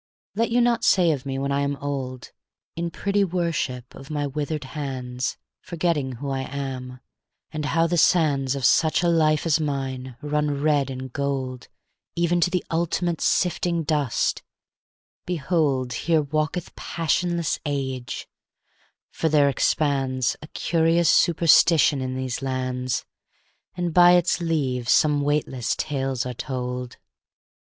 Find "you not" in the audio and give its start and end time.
0.49-0.83